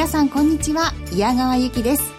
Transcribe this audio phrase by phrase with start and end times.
[0.00, 2.14] 皆さんこんにちは矢川由紀です。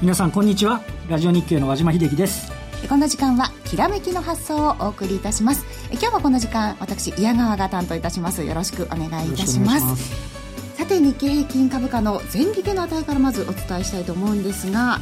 [0.00, 0.80] 皆さんこんにちは
[1.10, 2.50] ラジオ日経の和島秀樹です。
[2.88, 5.66] この時間はきらめきの発想をお送りいたします。
[5.90, 8.42] 今日はこの時間私矢川が担当いたします。
[8.42, 10.38] よろしくお願いいたします。
[10.78, 14.98] さて日経平均株価の前日の値からまずお伝えしたいと思うんですが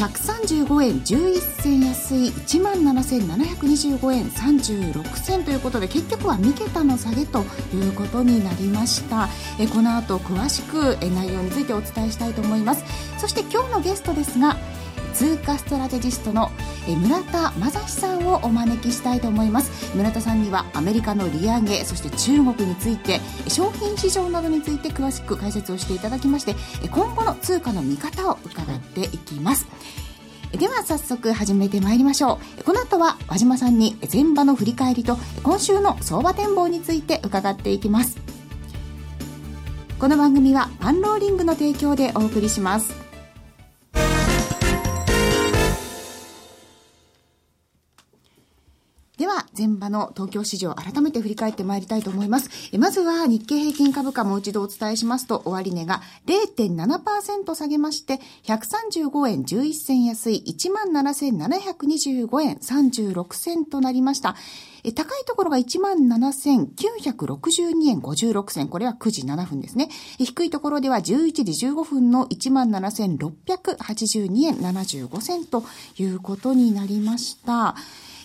[0.00, 9.28] 135円11銭安い1万7725円36銭ということで結局は2桁の下げということになりました。
[9.58, 12.84] えこの後詳しく内容についてお伝えしたいと思います。
[13.18, 14.56] そして今日のゲストですが
[15.20, 16.50] 通貨ストラテジストの
[16.88, 19.94] 村田正史さんをお招きしたいと思います。
[19.94, 26.54] 村田さんにはアメリカの利上げそして中国について商品市場などについて詳しく解説をしていただきまして
[26.90, 29.66] 今後の通貨の見方を伺っていきます。
[30.52, 32.64] では早速始めてまいりましょう。
[32.64, 38.16] この後は和島さんに前場の振り返りと今週の相場展望について伺っていきます。
[39.98, 43.09] この番組はパンローリングの提供でお送りします。
[49.60, 52.48] 前場の東京市場、改めて振り返ってまいりたいと思います。
[52.78, 64.34] まずは日経平均株価もう一度お伝えしますと、終値が0.7%下げまして、135円11銭安い17,725円36銭となりました。
[64.94, 68.68] 高いところが17,962円56銭。
[68.68, 69.90] これは9時7分ですね。
[70.18, 75.64] 低いところでは11時15分の17,682円75銭と
[75.98, 77.76] いうことになりました。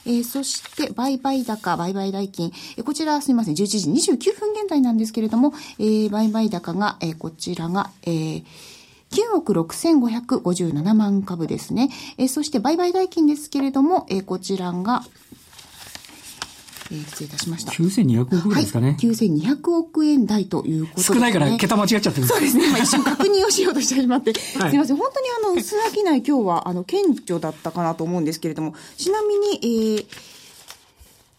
[0.06, 8.44] えー、そして、売買高、売買代金、えー、こちらすみません、11時29分現在なんですけれども、えー、売買高が、えー、こちらが、えー、
[9.11, 11.89] 9億6557万株ですね。
[12.17, 15.04] えー、そして売買代金ですけれども、えー、こちらが、
[16.92, 17.72] えー、失礼いたしました。
[17.72, 18.90] 9200億ぐらいですかね。
[18.90, 22.70] はい、9200億円台ということで、ね、少ないから桁間違っちゃってるそうですね。
[22.72, 24.34] まあ、一瞬確認をしようとしてしまって。
[24.60, 24.98] はい、すみません。
[24.98, 30.06] 本当にあの、薄商い今日は、あの、顕著だったかなと思うんですけれども、ちなみに、えー、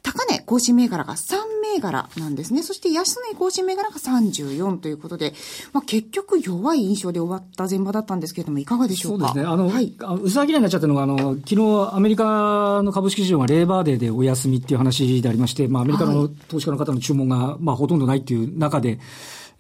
[0.06, 1.34] 高値更新銘柄が3
[1.74, 2.62] 銘柄なんですね。
[2.62, 5.34] そして安値更新銘柄が34ということで、
[5.72, 9.28] まあ、結局弱い印象で終わった前場だったんですけれども、いかがでしょうか？
[9.28, 9.52] そうですね。
[9.52, 19.00] あの、はい、薄商いになっちゃったのが、あの、昨日アメリカの株式市場がレーバーデーでお休みっていう話でありまして、まあ、アメリカの投資家の方の注文が、まあ、ほとんどないっていう中で、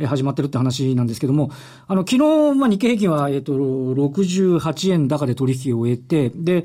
[0.04, 1.50] 始まってるって話なんですけども、
[1.86, 2.16] あの、昨
[2.52, 6.64] 日、まあ、日経平均は、えっと、68円高で取引を終えて、で、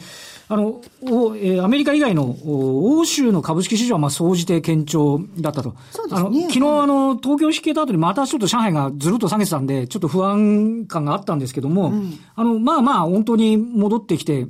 [0.50, 5.74] あの、おえー、アメリカ以外の欧州の株式市場は、まあ、総じて堅調だったと。
[5.92, 6.28] そうですね。
[6.28, 14.48] あの、昨日、あの、東京引けた後にまたちょっと上海がずるっと下げてたんで、ちょっと不安感があったんですけども、うん、あの、まあまあ、本当に戻ってきて、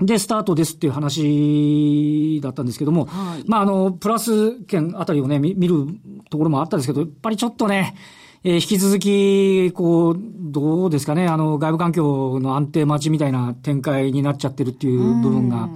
[0.00, 5.86] で、スタートですっていう話だったんですけども、はい、まあ、あの、プラス圏あたりをね、見る
[6.30, 7.94] ところもあったんですけど、やっぱりちょっとね、
[8.42, 15.68] えー、引き続き、こう、どうですかね、あの、外部環境の安定待ちみたいな展開になっちゃってるっていう部分が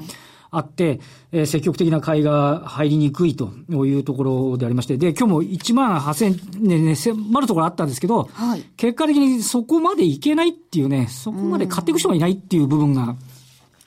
[0.51, 1.01] あって、
[1.33, 13.17] えー、積極的な買いが入りにくいというところでありまして、で、今日も1万8000ね、ね、迫るところあったんですけど、はい、結果的にそこまでいけないっていうね、そこまで買っていく人がいないっていう部分が、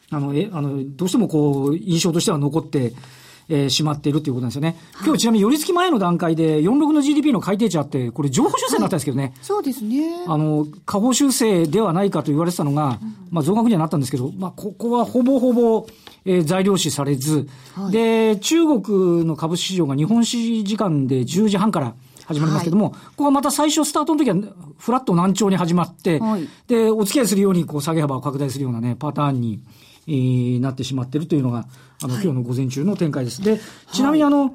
[0.09, 2.93] あの、え、あの、どうしてもこう、印象としては残って、
[3.49, 4.77] えー、しまっているということなんですよね。
[5.03, 9.23] 今日ちなみに寄り付き前の段階で46の GDP の改定値あって、これ情報修正になったんですけどね。
[9.23, 10.25] はい、そうですね。
[10.27, 15.87] あの、下方修正ではないかと言われてたのが、うん、まあ増額にはなったんですけど、まあここはほぼほぼ、
[16.25, 21.95] えー、材料視されず、はい、で、中国の株式市場が日本市時間で10時半から
[22.25, 24.35] 始まりますけども、はい、ここはまた最初スタートの時は
[24.77, 29.61] フラット難聴に始まって、はい、で、お付き合いするようにこう下げ幅を拡大するようなね、パターンに、
[30.07, 31.67] えー、なってしまっているというのが、
[32.01, 33.41] あの、はい、今日の午前中の展開です。
[33.41, 33.59] で、
[33.91, 34.51] ちなみにあの、はい、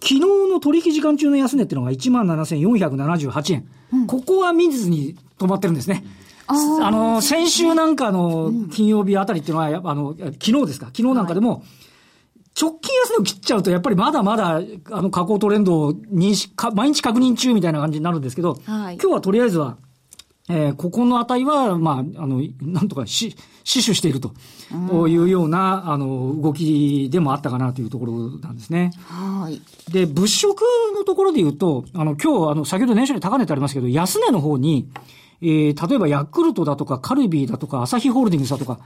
[0.00, 4.06] 昨日の取引時間中の安値っていうのが17,478円、うん。
[4.06, 6.04] ここは見ずに止まってるんですね。
[6.46, 10.86] あの、先週なんかの金曜日あたりっていうのは、あの、昨日ですか？
[10.86, 11.62] 昨日なんかでも、
[12.60, 14.60] 直近安値を切っちゃうと、やっぱりまだまだ、
[14.90, 19.78] あの、下降トレンドを認識、毎日確認中みたいな感じになるんですけど、はい、今日はとりあえずは、
[20.48, 24.34] えー、ここの値は、まあ、あの、なんとかし、死守していると
[25.08, 28.92] いうような、あの、動きでもあったかなというところなんですね。
[29.06, 29.62] はい。
[29.90, 30.62] で、物色
[30.94, 34.90] のところで言うと、あの、今日、あの、先ほど年初に高値ってありますけど、安値の方に、
[35.40, 38.80] えー、例えばヤクルトだとか、カルビーだとか、アサヒホールディングスだとか、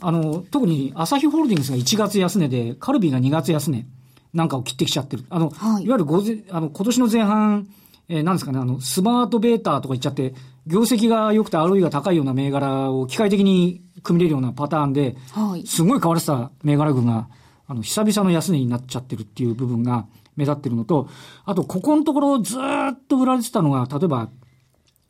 [0.00, 3.86] あの、特にアサヒホールディングスが1月安値で、カルビーが2月安値
[4.32, 5.24] なんかを切ってきちゃってる。
[5.28, 7.68] あの、はい、いわゆる午前、あの、今年の前半、
[8.08, 10.34] えー、なんですかね、あの、スマートベータとか言っちゃって、
[10.66, 17.28] 業績が良くて ROE が高いような銘柄を機械的に組み入れるようなパターンで、はい、すごい買われてた銘柄群が、
[17.66, 20.06] あの、久々の安値になっちゃってるっていう部分が
[20.36, 21.08] 目立ってるのと、
[21.44, 22.60] あと、ここのところずっ
[23.08, 24.28] と売られてたのが、例えば、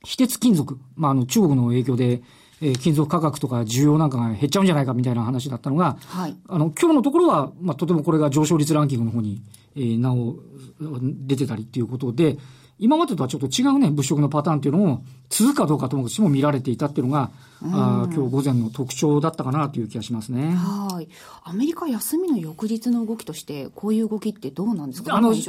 [0.05, 2.23] 非鉄金属、まあ、あの、中国の影響で、
[2.61, 9.43] えー、金属価格とか需要なんかが減っちゃうんじゃないかみたいな話だったのが、はい、あの、今日のところは、まあ、とてもこれが上昇率ランキングの方に、
[9.77, 10.37] えー、なお、
[10.81, 12.37] 出てたりっていうことで、
[12.79, 17.31] 今までとはちょっと違うね、物色のパターンっていうのを続くかどうかともしても見られていたっていうのが、
[17.63, 20.55] うん、あ今日午前の特徴だったかなという気がしますね。
[20.55, 21.09] はい。
[21.45, 25.15] アメリカ休みの翌日の動きとして、こういう動きってどうなんですか？
[25.15, 25.43] あの、い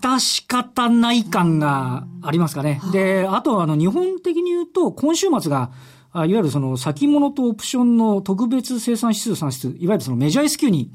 [0.00, 2.80] たし方ない感がありますかね。
[2.84, 5.70] うん、で、あとあの、日本的に言うと、今週末が、
[6.14, 10.90] いわゆるその先物とオプションの特別生産指数算出、いわゆるそのメジャー S q に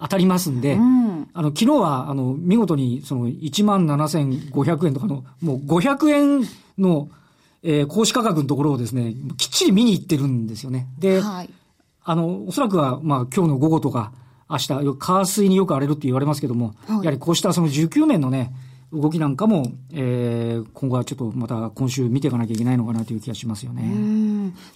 [0.00, 6.48] 当たりますんで、うん、あの、昨日は、あの、見事に、その、17,500円とかの、もう500円
[6.78, 7.08] の、
[7.64, 10.86] えー、公式価格のところをですね、きっちり見に行ってるんですよね。
[10.98, 11.50] で、はい、
[12.04, 14.12] あの、おそらくは、まあ、今日の午後とか、
[14.48, 18.52] 明日、火水によく荒れるって言われますけども、はい、やはりこうしたその19面のね、
[18.92, 23.82] 動きなんかも、えー、今後はちょっとまた今週見ていかなきゃいけないのかなという気がしますよね。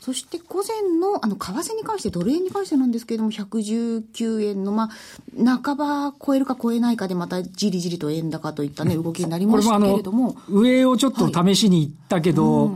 [0.00, 4.90] そして午前の、あの、為替に関して、ドル円に関してなんですけれども、119円の、ま
[5.38, 10.34] あ、半ば超えるか超えないかで、またじりじりと円高といったね、動きになりましたけれども。
[10.34, 12.74] も上をちょっと試しに行ったけど、はい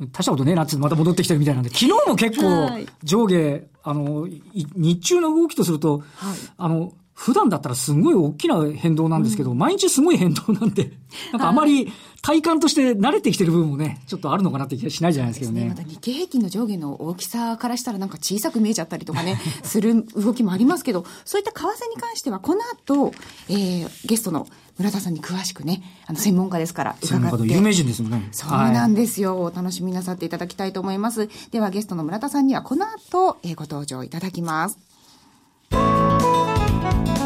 [0.00, 2.70] うん、大したことねえなってまた戻ってきてるみたいなんで、昨日も結構
[3.02, 10.92] 上下、はい、あの、日中の動きとすると、はい、あの、普段だったらすごい大きな変動なんですけど、うん、毎日すごい変動なんで、
[11.32, 15.62] なんかあまり体感として慣れてきてる部分もね、ちょっとあるのかなって気がしないじゃないですけどね。
[15.62, 23.12] ねまた日経平均の上下の大きさからしたらなんか小さく見えちゃったりとかね、 する動きもありますけど、そういった為替に関しては、この後、
[23.48, 27.54] えー、ゲストの村田さんに詳しくね、あの、専門家ですから伺って。
[27.54, 28.28] 有名人ですもんね。
[28.32, 31.28] そうなんですよ、はい、お楽しみなさっていただきたいと思います。
[31.52, 34.93] では、ゲストの村田さんにはこの後、えー、ご登場いただきます。
[37.02, 37.23] Bye.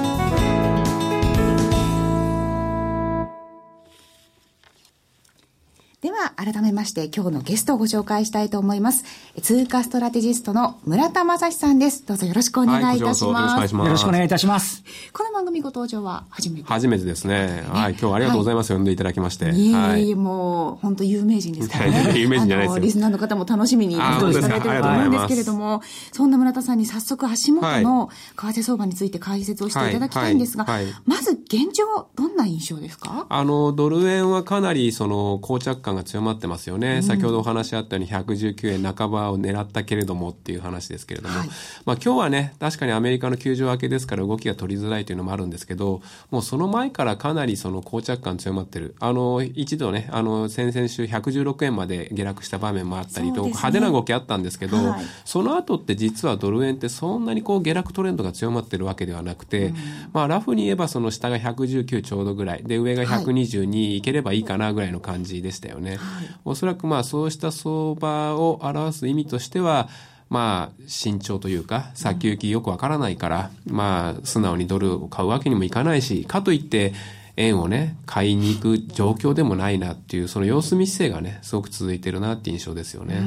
[6.00, 9.02] では、改めまして今日のゲストをご紹介したいと思います。
[9.42, 12.06] 通貨ストラテジストの村田正史さんです。
[12.06, 13.74] どうぞよろしくお願いいたします。
[13.74, 14.84] はい、よろしくお願いいたします。
[15.12, 17.64] この番組ご登場は初めて初めてですね。
[17.68, 18.72] はい、今日はありがとうございます。
[18.72, 19.50] はい、呼んでいただきまして。
[19.50, 22.16] いえいえ、もう、本当有名人ですからね。
[22.16, 30.64] 有名人じゃないですリスナーの方も楽しみにいただいてると思うんですけれども、そんな村田さんに早速足元の為替相場について解説をしていただきたいんですが、
[31.06, 33.26] まず現状、どんな印象ですか？
[33.28, 41.48] あの、ドル円はかなりその、膠着感が強まってますよね、うん、先ほどお話あったように119円半ばを狙ったけれどもっていう話ですけれども、はい、
[41.84, 48.94] まあ今日はね、確かにアメリカの休場明けですから動きが取りづらいというのもあるんですけど、もうその前からかなりその膠着感強まってる。
[49.00, 59.76] あの、一度ね、あの、先々週116円まで下落した場面もあったりと、ね、派手な動きあったんですけど、はい、その後って実はドル円ってそんなにこう下落トレンドが強まってるわけではなくて、うん、
[60.12, 65.77] まあラフに言えばその下が119ちょうどぐらい、で上が122いければいいかなぐらいの感じでしたよね。
[65.96, 65.98] はい、
[66.44, 69.88] おそらくまあそうした相場を表す意味としては、
[70.30, 76.92] まあ、慎重というか、先行きよくわからないから、まあ、素直にドルを買うわけにもいかないし、かといって、
[77.38, 83.22] 円をね、買いに行く状況でもないなっていう、その様子見姿勢がね、すごく続いてるなっていう印象ですよね。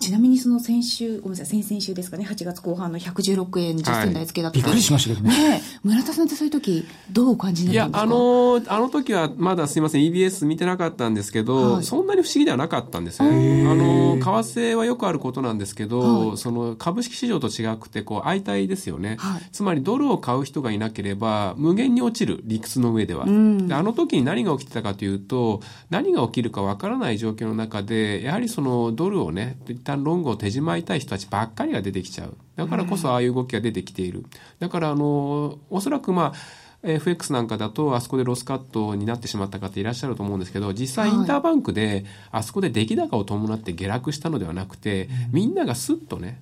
[0.00, 5.50] ちなみにその先週、ごめんなさい、先々週ですかね、8月後半の116円10銭台付けだった、はい、びっくりしましたけどね。
[5.50, 8.06] ね村田さんってそういう時、どうお感じになるんですか？
[8.06, 13.66] いや、あの、あの時はまだすいません、EBS 見てなかったんですけど、はい、そんなに不思議ではなかったんですよね。
[13.68, 19.18] あの、為替はよくあることなんですけど、はい、その株式市場と違くて、こう、相対ですよね。
[19.52, 23.26] つまりドルを買う人がいなければ、無限に落ちる、理屈の上では。
[23.68, 25.60] であの時に何が起きてたかというと、
[25.90, 32.36] 何が起きるかわからない状況の中で、やはりそのドルをね、一旦ロングを手締まいたい人たちばっかりが出てきちゃう。
[32.56, 34.24] だからこそああいう動きが出てきている。
[34.58, 46.40] だからあの、おそらくまあ、FX なんかだと、あそこでロスカットになってしまった方いらっしゃると思うんですけど、実際インターバンクで、あそこで出来高を伴って下落したのではなくて、みんながスッとね、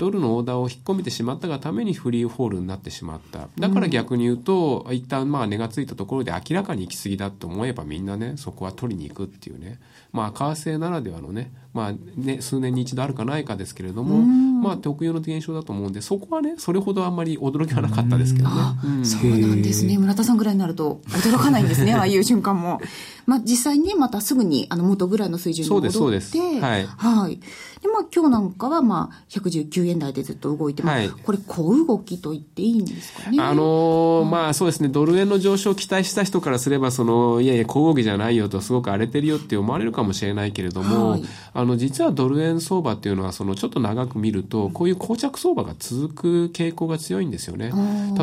[0.00, 3.48] ドルのオーダーを引っ込めてしまったがためにフリーフォールになってしまった。
[3.58, 9.78] だから逆に言うと、うん、一旦まあ値がついたところで明らかに行き過ぎだと思えばみんなね、そこは取りに行くっていうね。
[10.12, 14.18] まあ、為替ならではのね、まあね、数年に一度あるかないかですけれども、
[14.60, 18.54] まあ、特有の現象だと思うんで、そこはね、それほどあんまり驚きはなかったですけどね。
[18.84, 19.96] うん、そうなんですね。
[19.96, 22.80] 村田さんぐらいになると驚かないんですね、 ああいう瞬間も。
[23.26, 26.60] まあ、実際にまたすぐに、あの、元ぐらいの水準に戻って、そうです、そうです。
[26.60, 26.86] はい。
[26.86, 27.36] はい。
[27.80, 30.98] で、まあ、今日なんかは、まあ、119円台でずっと動いてます。
[30.98, 33.40] はい、これ、小動きと言っていいんですかね。
[33.40, 41.22] あのー、まあ、そうですね、ドル円の上昇を期待した人からすれば、その、いやいや、小動きじゃないよと、すごく荒れてるよって思われるかもしれないけれども、はい、
[41.60, 47.72] あの、実はドル円相場っていうのは、その、ちょっと長く見ると、こういう膠着相場が続く傾向が強いんですよね。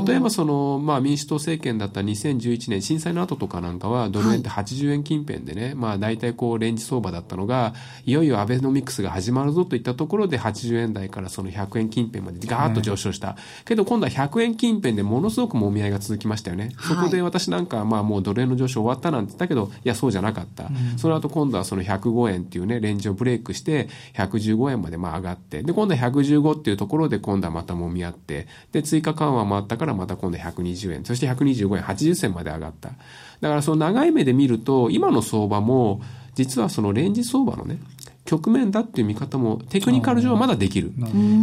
[0.05, 7.73] 例えばその、まあ民主党政権だった2011年震災の後とかなんかは、ドル円って80円近辺でね、はい、まあ大体こうレンジ相場だったのが、
[8.05, 13.27] いよいよアベノミクスが始まるぞといったところで80円台からその100円近辺までガーッと上昇した。
[13.27, 16.71] はい、けど今度は100円近辺でものすごくもみ合いが続きましたよね。
[16.79, 20.65] そこで私なんかまあもうドル円の上昇終わったなんて言ったけど、いやそうじゃなかった。
[20.65, 32.89] うん、その後今度はその105円っていうね、レンジをブレイクして、115円までまあ上がって、で、今度は115っていうところで今度はまた揉み合って、で、追加緩和もあったからまた今度120円、そして125円80銭まで上がった。
[32.89, 36.01] だからその長い目で見ると、今の相場も、
[36.33, 37.79] 実はそのレンジ相場のね、
[38.27, 40.91] 局面だっていう見方もテクニカル上はまだできる。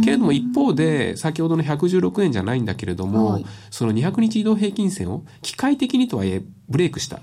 [0.03, 7.19] けれども一方で、先ほどの116円じゃないんだけれども、はい、その200日移動平均線を機械的にとはいえブレイクした。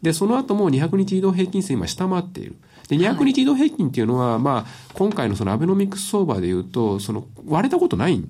[0.00, 2.56] で、その後も200日移動平均線今下回っている。
[2.88, 8.26] で、200日移動平均っていうのは、まあ、今回のそのアベノミクス相場で言うと、その割れたことないん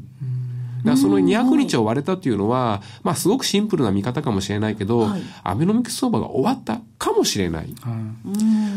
[0.82, 7.72] だからその200日を割れたっていうのは、まあすごくシンプルな見方かもしれないけど、はい、アベノミクス相場が終わったかもしれない。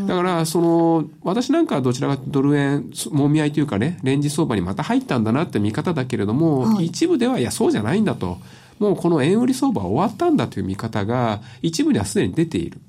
[0.08, 8.38] だから、その、私なんかはどちらかドル円、もみ合いというかね、レンジ相場にまた入ったんだなって見方だけれども、はい、一部では、いや、そうじゃないんだと。
[8.78, 12.80] もうこの円売り相場は終わったんだという見方が、一部にはすでに出ている。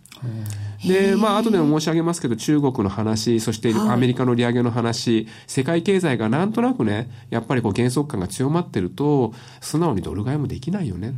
[0.84, 11.14] で、まあ、後でも申し上げますけど、中国の話、そしてアメリカの利上げの話、はい、世界経済がなんとなくね、やっぱりこう減速感が強まってると、素直にドル買いもできないよね。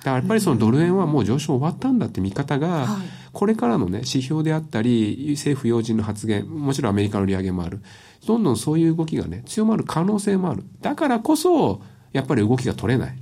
[0.00, 2.86] だからやっぱりそのドル円はもう上昇終わったんだって見方が、
[3.32, 7.80] これからのね、指標であったり、政府要人の発言、もちろんアメリカの利上げもある。
[8.26, 10.64] どんどんそういう動きがね、強まる可能性もある。
[10.80, 11.80] だからこそ、
[12.12, 13.16] やっぱり動きが取れない。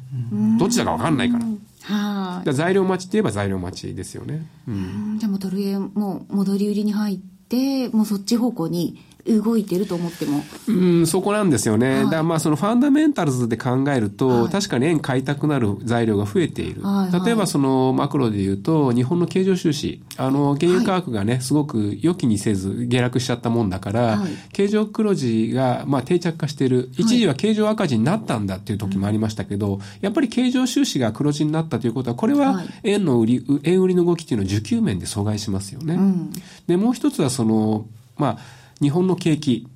[0.58, 1.44] どっちだかわかんないから。
[1.86, 4.44] はあ、材料待ちって言えば材料待ちですよね。
[4.66, 10.44] うん、じゃあもうドル円もう戻り売りに入って、もうそっち方向に動いてると思っても。
[10.68, 12.04] うん、そこなんですよね。
[12.04, 16.82] はい、だまあそのファンダメンタルズで考えると、はい、確かに円買いたくなる材料が増えている。
[16.82, 26.90] はいはい、例えばそのマクロで言うと、日本の経常収支、あの、原油価格がね、すごく予期にせず下落しちゃったもんだから、はい、経常黒字がまあ定着化している。
[26.96, 35.94] 一時は経常赤字になったんだっていう時もありましたけど、やっぱり経常収支が黒字になったということは、これは円の売り、円売りの動きっていうのを需給面で阻害しますよね。
[35.94, 36.32] うん、
[36.66, 38.38] で、もう一つはその、まあ、
[38.80, 39.66] 日本の景気。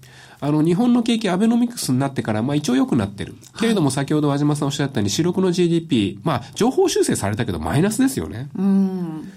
[0.43, 3.35] あの、日本の景気、アベノミクスになってから、まあ一応良くなってる。
[3.59, 8.49] けれども、先ほど和島さんおっしゃったように、四六の GDP、まあ、情報修正されたけど、マイナスですよね。
[8.57, 9.33] うん。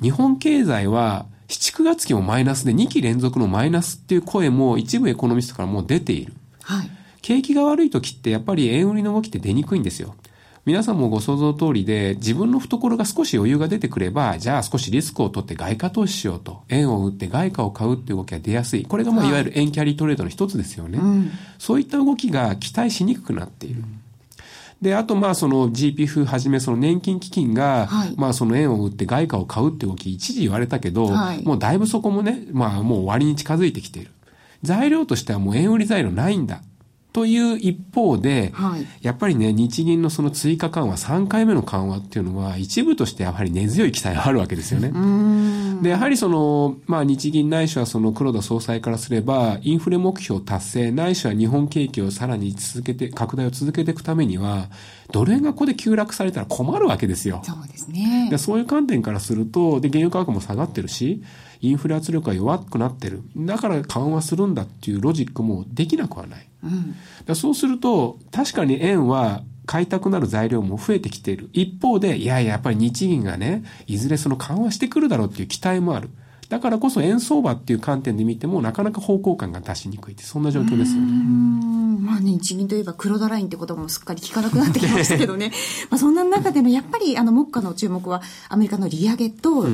[0.00, 6.32] 日本経済は、7、9月期もマイナスで、2期連続のマイナスっていう声も、一部エコノミストからもう出ている。
[6.62, 6.90] はい。
[7.20, 10.16] 景気が悪い時って、やっぱり円売りの動きって出にくいんですよ。
[10.64, 16.62] 皆さんもご想像通りで、自分の懐が少し余裕が出てくれば、じゃあ少しリスクを取って外貨投資しようと。
[16.68, 18.84] 円を売って外貨を買うっていう動きが出やすい。
[18.84, 21.00] これがまあいわゆる円キャリートレードの一つですよね。
[21.02, 23.82] うん、そういった動きが期待しにくくなっている。
[24.80, 34.10] で、あと、まあ、その GPF はじめ、その年金基金が、はい、まあ、その円を売って外貨を買うって動き、一時言われたけど、はい、もうだいぶそこもね、まあ、もう終わりに近づいてきている。
[34.62, 36.62] 材料としてはもう円売り材料ないんだ。
[37.12, 44.92] という一方で、はい、やっぱりね、日銀のその追加緩和、3回目の緩和っていうのは、一部としてやはり根強い期待があるわけですよね。
[45.82, 54.70] で、やはりその、まあ日銀ないしはその黒田総裁からすれば、インフレ目標達成、ないしは日本景気をさらに続けて、拡大を続けていくためには、
[55.12, 57.42] ドル円がここで急落されたら困るわけですよ。
[57.44, 58.28] そうですね。
[58.30, 61.22] でそういう観点からすると、で、原油価格も下がってるし、
[61.62, 63.22] インフレ圧力が弱くなってる。
[63.36, 66.48] だから緩和するんだっていうロジックもできなくはない。
[67.28, 71.50] うん、そうすると、確かに円は買いたくなる材料も増えてきている。
[71.52, 76.10] 一方で、いやいや、やっぱり日銀がね、いずれその緩和してくるだろうっていう期待もある。
[76.52, 81.72] だからこそ円相場っていう観点で見てもなかなか方向感が出しにくいってそんな状況ですよね。
[82.02, 85.50] まあね、日銀といえば黒田ラインってこともすっかり聞かなくなってきましたけどね。
[85.88, 89.66] まあそんな中でもやっぱりあの目下の注目はアメリカの利上げと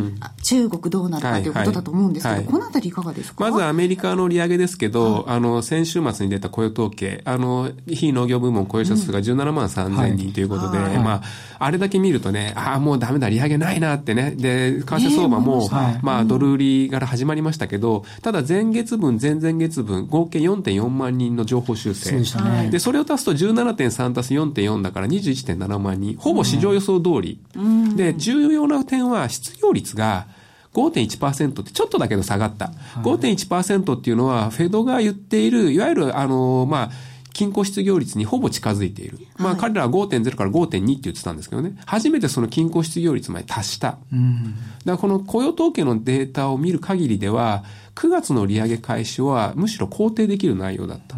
[0.45, 3.51] 中国どうなるかということだと思うんですけど、はいはい、このあたりいかがですか？
[3.51, 11.23] まずアメリカの利上げですけど、はい、あの先週末に出た雇用統計、あの非農業部門雇用者数が17万3000人ということで、うん、まあ
[11.59, 15.69] あれだけ見るとね、ああもうダメだ利上げないなってね、で為替相場も、
[16.03, 22.11] まあドル売りから始まりましたけど、ただ前月分、前々月分、合計4.4万人の情報修正。
[22.11, 26.17] でね、で、それを足すと17.3足す4.4だから21.7万人。
[26.19, 27.41] ほぼ市場予想通り。
[27.55, 30.27] うん、で、重要な点は失業率が、
[30.75, 32.67] 5.1%ってちょっとだけど下がった。
[32.67, 36.91] はい、5.1%っていうのは、フェドが言っている、いわゆる、あの、まあ、
[37.39, 39.21] 均衡失業率にほぼ近づいている。
[39.37, 41.79] まあ、彼らは5.0から5.2って言ってたんですけどね。
[41.87, 43.99] 初めてその均衡失業率まで達した。
[44.13, 47.63] うん、だからこの雇用統計のデータを見る限りでは、
[47.95, 51.17] 9月の利上げ開始はむしろ肯定できる内容だった。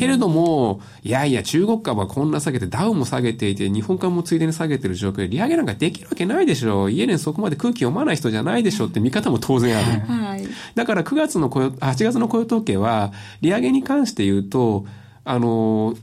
[0.00, 6.88] けれども、いやいや、中国株はこんな下げて、ダウも下げていて、日本株もついでに下げてる状況で、利上げなんかできるわけないでしょ。
[6.88, 10.00] イエレンそこまで空気読まない人じゃないでしょって見方も当然ある。
[10.00, 14.86] はい、だから9月の雇用、8月の雇用統計は、利上げに関して言うと、
[15.26, 15.94] あの、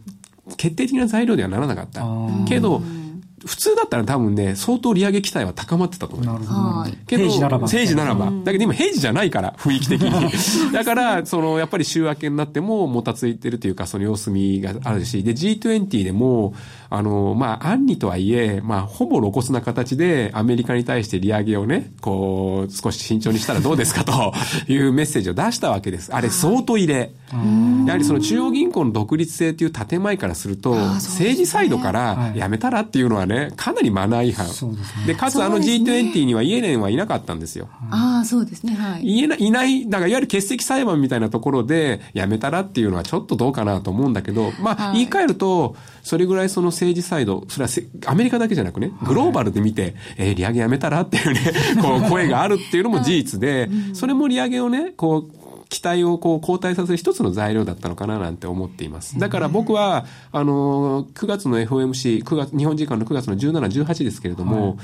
[0.57, 2.05] 決定的な材料ではならなかった。
[2.47, 2.83] けど、
[3.45, 6.49] 普通だったら多分ね、相当利上げ期待は高まってたと思います。
[6.49, 6.97] なるほど。
[7.05, 7.67] けど、平時ならば。
[7.67, 8.31] 平時ならば。
[8.43, 10.31] だけど今平時じゃないから、雰囲気的に。
[10.73, 16.55] だから、その、やっぱり週明けになってももたついてるというか、その様子見があるし、で、G20 でも、
[16.89, 24.33] あの、まあ、暗にとはいえ、まあ、ほぼ露骨な形でアメリカに対して利上げをね、こう、少し慎重にしたらどうですかと
[24.71, 26.13] いうメッセージを出したわけです。
[26.13, 27.11] あれ相当異例。
[27.85, 34.47] やはりその中央銀行の独立性という建前からすると、政治サイドからやめたらっていうのはね、かなりマナー違反。
[35.05, 37.67] でかつあの G20 にはイエレンはいなかったんですよ。
[37.91, 38.75] ああ、そうですね。
[38.75, 39.03] はい。
[39.03, 47.71] いえない、いない、だからいわゆる欠席裁判みたいなところでやめたらっていうのはちょっとどうかなと思うんだけど、まあ、言い換えると、それぐらいその政治サイド、それは
[48.05, 51.41] アメリカだけじゃなくね、グローバルで見て、えー、利上げやめたらっていうね、
[51.81, 55.37] こう声があるっていうのも事実で、それも利上げをね、こう、
[55.69, 59.19] 期待をこう後退させる一つの材料だったのかななんて思っています。
[59.19, 64.77] だから僕は、あの、9月の FOMC、9月、日本時間の9月の17、18ですけれども、はい。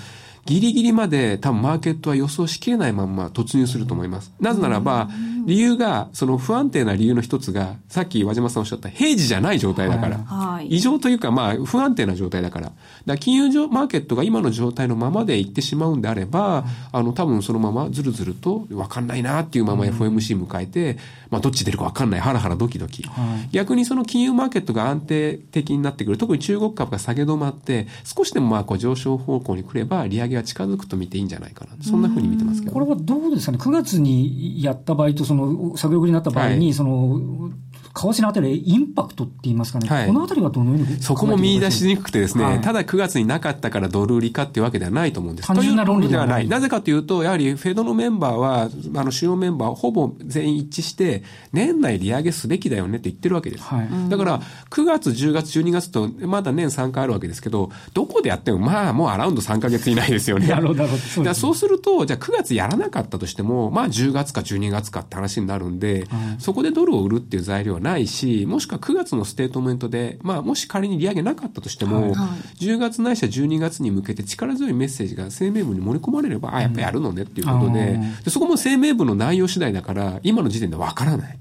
[0.45, 4.33] ギリギリまで多分マーケットは予想しきれないまんま突入すると思います。
[4.41, 5.09] なぜならば、
[5.45, 10.17] 理由が、その不安定な理由の一つが、さっき和島さんおっしゃった平時じゃない状態だから。
[10.17, 12.71] はい、異常というか、まあ、不安定な状態だから。
[13.05, 20.97] だ金融上マーケットが今の状態のままでいってしまうんであれば、あの、多分そのままずるずると、わかんないなっていうまま FOMC 迎えて、
[21.29, 23.03] まあ、どっち出るかわかんない、ハラハラドキドキ。
[23.03, 31.71] はい、逆にその金融マーケットが安定的になってくる、特に中国株が下げ止まって、少しでもまあ、こう上昇方向に来れば、利上げは近づくと見ていいんじゃないかな。
[31.83, 33.57] そんなふうに見てますけど、ね、これはどうですかね。
[33.57, 35.32] 9月にやった場合と、その、
[35.77, 37.51] 先送りになった場合に、はい、その、
[37.94, 45.48] 為替のあたり、インパクトって言いますかね、はい、このあたりはどのようにそこも見出しにくくてですね、はい、ただ9月になかったからドル売りかっていうわけではないと思うんです。
[45.48, 46.48] 単純な論理ではない。
[46.48, 53.64] なぜかというと、やはりフェドのメンバーは、あの主要メンバーほぼ全員一致して、年内利上げすべきだよねって言ってるわけです。
[53.64, 60.48] はい、だから、9月、10月、12月と、まだ年3回あるわけですけど、どこでやっても、まあ、もうアラウンド3か月以内ですよね。
[60.48, 66.08] なるほど、そう、そうすると、じゃあ9月やらなかったとしても、まあ10月か12月かって話になるんで、
[66.40, 72.11] そこでドルを売るっていう材料はないし、もしくは9月のステートメントで、まあ、もし仮に利上げなかったとしても、はい。
[72.13, 72.25] は
[72.59, 81.37] い、10月ないしは12月に向けて力強いメッセージが声明文に盛り込まれれば、あ、やっぱやるのねっていうことで、でそこも声明文の内容次第だから、今の時点でわからない。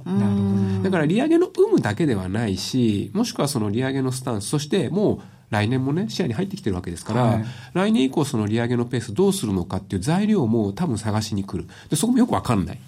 [0.82, 5.20] だから利上げの有無だけではないし、もしくはその利上げのスタンス、そしてもう、
[5.52, 11.68] 来年もね、視野に入ってきてるわけですから、はい、来年以降その利上げのペースどうするのかっていう材料も多分探しに来る。
[11.90, 12.78] で、そこもよくわかんない。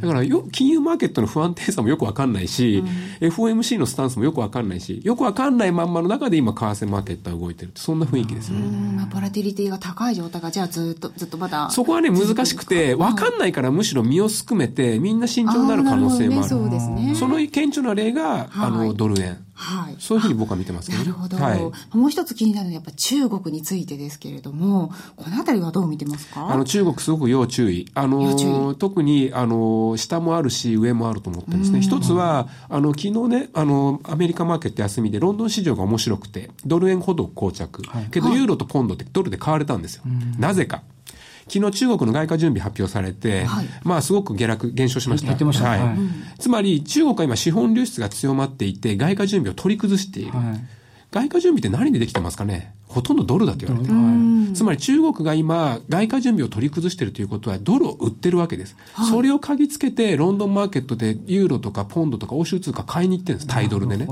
[0.00, 2.82] だからよ、金融マーケットの不安定さもよくわかんないし、
[3.20, 7.72] FOMC のスタンスもよくわかんないし、よくわかんないまんまの中で今、為替マーケットは動いてる。
[7.74, 8.96] そんな雰囲気ですよね。
[8.96, 11.68] まあ、ボラティリティが高い状態が、じゃあずっと、ずっとまだ。
[11.68, 16.40] そこはね、難しくて、わかんないからむしろ身をすくめて、みんな慎重になる可能性もある。
[16.40, 17.14] あね、そうですね。
[17.14, 19.45] その顕著な例が、あの、ドル円。
[19.58, 19.96] はい。
[19.98, 21.36] そういうふうに僕は見てますけど、ね、なるほど。
[21.38, 26.48] はい、もう一つ気になるのはやっぱ中国についてですけれども、このあたりはどう見てますか？
[26.50, 27.88] あの中国すごく要注意。
[27.94, 31.80] あの、特に、あの、下もあるし、上もあると思ってるんですね。
[31.80, 37.82] 一つは、あの、昨日ね、あの、アメリカマーケット休みで、ロンドン市場が面白くて、ドル円ほど膠着。
[37.88, 40.02] はい、けど、ユーロとポンドってドルで買われたんですよ。
[40.38, 40.82] なぜか。
[41.48, 45.26] 昨日中国の外貨準備発表されて、はい、まあすごく下落、減少しました。
[45.28, 45.68] 減ってました。
[45.68, 45.80] はい。
[45.80, 45.98] はい、
[46.38, 50.32] つまり中国は今資本流出が強まっていて、外貨準備を取り崩している。
[50.32, 50.64] はい
[51.12, 52.74] 外貨準備って何でできてますかね？
[52.88, 54.52] ほとんどドルだと言われてる。
[54.54, 58.76] つまり中国が今、外貨準備を取り崩しているということは、ドルを売ってるわけです。
[58.92, 63.46] はい、それを嗅ぎつけて、ロンドンマーケットでユーロとかポンドとか欧州通貨買いに行ってるんです。
[63.46, 64.08] タイドルでね。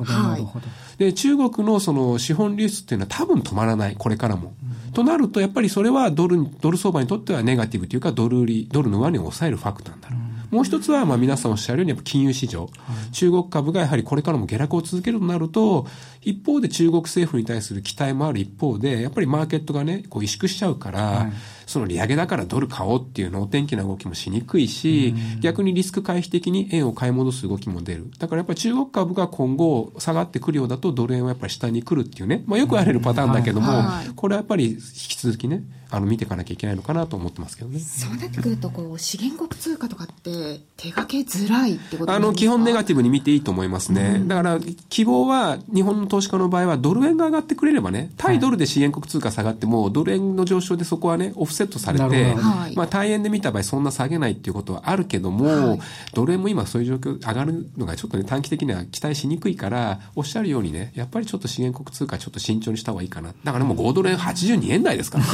[0.96, 3.96] で、中国のその資本流出っていうのは多分止まらない。
[3.98, 4.54] これからも。
[4.94, 10.14] となると、やっぱりそれはドル、ドル相場にとってはネガティブというか、ドル売り、ドルの上値を抑えるファクターになる。
[10.50, 12.70] もう一つは、まあ皆さんおっしゃるように、やっぱ金融市場、
[13.12, 15.86] 中国株がやはりこれからも下落を続けるとなると、
[16.22, 21.32] 一方で中国政府に対する期待もある一方で、やっぱりマーケットがね、こう萎縮しちゃうから、はい
[21.66, 28.10] その利上げだからドル買おうっていうのお天気な動きもしにくいし、逆にリスク回避的に円を買い戻す動きも出る。
[28.18, 33.72] だからやっぱり中国株が今後下がってくるようだとドル円はやっぱり下に来るっていうね、まあよく言われるパターンだけども、
[34.16, 37.78] これはやっぱり引き続きね、あの見ていかなきゃいけないのかなと思ってますけどね。
[37.78, 52.34] そうなってくるとこう資源国通貨とかってれ手掛けづらいってことあの基本ネガティブに見ていいと思いますね、うん、だから希望は日本の投資家の場合はドル円が上がってくれればね対ドルで支援国通貨下がっても、はい、ドル円の上昇でそこはねオフセットされて、
[52.74, 55.80] まあ、対円で見た場合そんな下げないっていうことはあるけども、はい、
[56.12, 65.30] ドル円も今そういう状況上がるのがちょっとね短期的には期待しにくいからおっしゃるようにねやっぱりちょっと資源国通貨ちょっと慎重にした方がいいかなだからもう5ドル円82円台ですからね。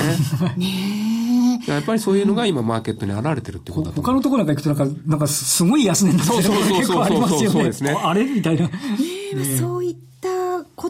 [0.57, 1.11] ね
[1.67, 7.91] やっぱりそういうのが今マーケットに現れてるってことだと他のところなんか行くとなんか、なんかすごい安値になってるそうそうそうそうそうですね。
[7.91, 8.67] あれみたいな。
[8.67, 8.71] ね
[9.59, 9.85] そう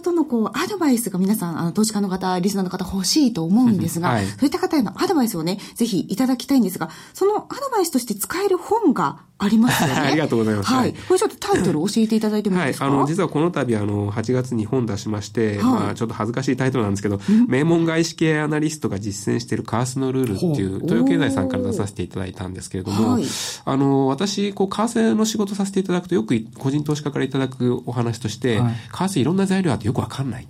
[0.01, 9.95] ことのこう、アドバイスが皆さん、あの、投資家の方、リスナーの方欲しいと思うんですが、はい、そういった方へのアドバイスをね、ぜひいただきたいんですが、そのアドバイスとして使える本がありますよね。
[10.01, 10.71] ありがとうございます。
[10.71, 10.93] はい。
[10.93, 23.25] これちょっとタイトル教えていただいてもいいですか、はい、あの、実はこの度、あの、8月に本出しまして、はい、まあ、ちょっと恥ずかしいタイトルなんですけど、名門外資系アナリストが実践しているカースのルールっていう、東洋経済さんから出させていただいたんですけれども、はい、
[23.65, 30.47] あの、私、こう、為替の仕事させていただくと、よく個人投資家からいただくお話として、はい、為替いろんな材料あってよくわかんない。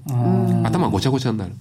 [0.64, 1.52] 頭ごちゃごちゃになる。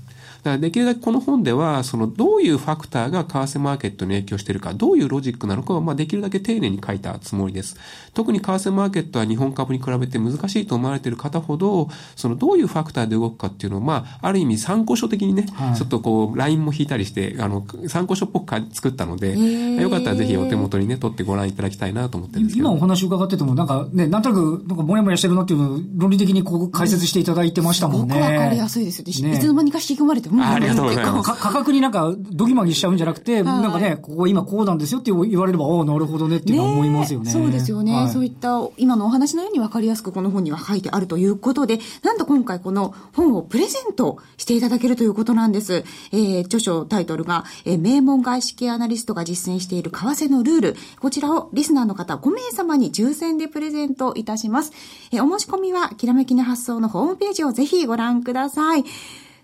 [0.44, 7.76] だからできるだけこの本では、そのどういうファクターが為替マーケットに影響しているか、どういうロジックなのかを、まあ、できるだけ丁寧に書いたつもりです。
[8.14, 19.38] 特に為替マーケットは日本株に比べて難しいと思われている方ほど、そのどういうファクターで動くかっていうのを、まあ、ある意味参考書的にね、はい、ちょっとこう、ラインも引いたりして、あの、参考書っぽく作ったので、
[19.82, 22.70] よかったらぜひお手元にね、取ってご覧いただきたいなと思ってるんですけど。
[22.70, 28.14] 今お話伺ってても、なんかね、なんとなく、なんかもやもやしてるなっていうのを論理的にこう解説していただいてましたもんね。
[28.16, 29.36] すごくわかりやすいですよね。
[29.36, 31.32] いつの間にか引き込まれて、ありがとうございます。
[31.32, 37.32] 価格になんかドギマギしちゃうんじゃなくて、なんかね、ここ今こうなんですよって言われれば、ああ、なるほどねっていうのは思いますよね。
[37.32, 45.84] そうですよね、はい、そういった今のお話のように分かりやすくこの本には書いてあるということで、なんと今回この本をプレゼントしていただけるということなんです。
[46.12, 50.76] えー、著書タイトルが、えー、名門外資系アナリストが実践している為替のルール。
[51.00, 54.72] こちらをリスナーの方5名様に抽選でプレゼントいたします。
[55.12, 58.84] えー、お申し込みは、きらめきの発想のホームページをぜひご覧ください。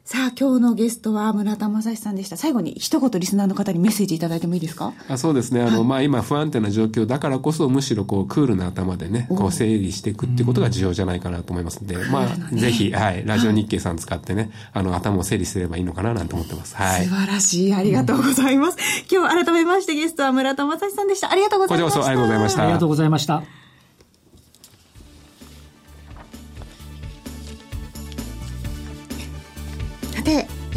[0.05, 2.37] さあ、今日のゲストは村田正史さんでした。
[2.37, 4.93] 最後に一言リスナーの方にメッセージいただいてもいいですか？
[5.09, 5.63] あそうですね。
[5.63, 16.75] あの、はい、まあ今不安定な状況だからこそむしろこうクールな頭でね、こう整理していくっていうことが重要じゃないかなと思いますので、まあ、ね、ぜひ、はい、ラジオ日経さん使ってね、あの、頭を整理すればいいのかななんて思ってます。
[16.75, 17.05] はい。
[17.05, 17.73] 素晴らしい。
[17.73, 18.77] ありがとうございます。
[19.11, 21.31] 今日改めましてゲストは村田正史さんでした。
[21.31, 21.99] ありがとうございました。
[21.99, 22.61] こちらこそありがとうございました。
[22.61, 23.64] ありがとうございました。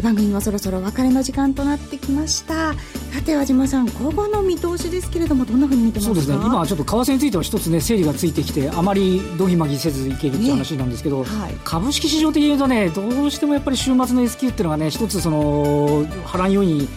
[0.03, 2.75] 番組もそろそろ別れの時間となってきました。
[2.75, 6.15] さて和島さん今後の見通しですけれどもどんなふうに見てますか？
[6.15, 6.45] そうですね。
[6.45, 11.29] 今ちょっと為替については一つね整理がついてきてあまりどぎまぎせずいけるっていう話なんですけど、ね。
[11.29, 16.89] はい、株式市場的に言うとねどうしてもやっぱり週末の S q っていうのがね一つその波乱要因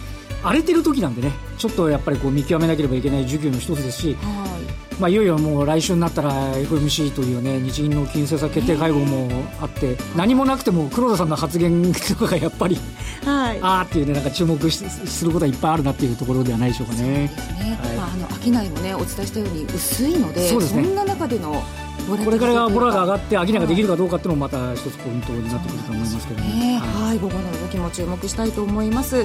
[0.42, 4.51] 荒れてる時なんでねちょっとやっぱりこう見極めなければいけない授業の一つですし、はい
[5.00, 9.28] まあ、いよいよもう来週になったら FMC というね日銀の金融政策決定会合も
[9.60, 12.76] あって、何もなくても黒田さんの発言とかがやっぱり、
[13.24, 17.02] はい、ああっていうねなんか注目することはいっぱいあるなっていうところではないでしょうかね。
[17.02, 17.30] ね。
[17.82, 20.84] はい、まあ、あの商いもねお伝えしたように薄いのでそうですね。
[20.84, 21.62] そんな中での
[22.08, 26.78] これからボラが上がって商いができるかどうかっていうのもまた一つポイントになってくると思いますけどね。
[26.78, 29.24] はい、午後の動きも注目したいと思います。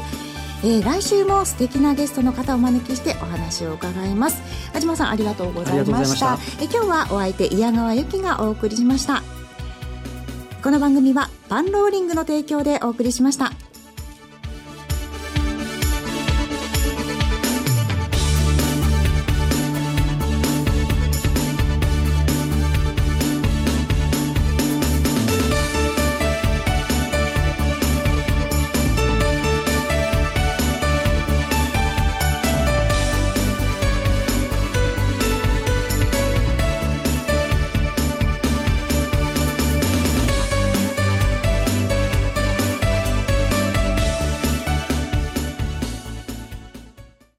[0.63, 4.41] えー、来週も素敵なゲストの方をお招きしてお話を伺います。
[4.73, 6.37] 安島さんありがとうございました。
[6.59, 9.23] え今日はお相手矢川由紀がお送りしました。
[10.67, 13.53] この番組はパンローリングの提供でお送りしました